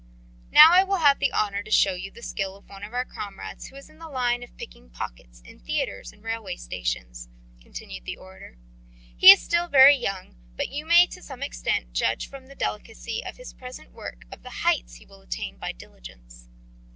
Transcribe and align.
"Now 0.51 0.71
I 0.71 0.81
will 0.83 0.97
have 0.97 1.19
the 1.19 1.31
honour 1.31 1.61
to 1.61 1.69
show 1.69 1.93
you 1.93 2.09
the 2.09 2.23
skill 2.23 2.55
of 2.55 2.67
one 2.67 2.81
of 2.83 2.91
our 2.91 3.05
comrades 3.05 3.67
who 3.67 3.75
is 3.75 3.87
in 3.87 3.99
the 3.99 4.07
line 4.09 4.41
of 4.41 4.57
picking 4.57 4.89
pockets 4.89 5.41
in 5.45 5.59
theatres 5.59 6.11
and 6.11 6.23
railway 6.23 6.55
stations," 6.55 7.29
continued 7.61 8.05
the 8.05 8.17
orator. 8.17 8.57
"He 9.15 9.29
is 9.31 9.43
still 9.43 9.67
very 9.67 9.95
young, 9.95 10.35
but 10.55 10.69
you 10.69 10.87
may 10.87 11.05
to 11.05 11.21
some 11.21 11.43
extent 11.43 11.93
judge 11.93 12.27
from 12.27 12.47
the 12.47 12.55
delicacy 12.55 13.23
of 13.23 13.37
his 13.37 13.53
present 13.53 13.91
work 13.91 14.23
of 14.31 14.41
the 14.41 14.49
heights 14.65 14.95
he 14.95 15.05
will 15.05 15.21
attain 15.21 15.57
by 15.59 15.71
diligence. 15.71 16.49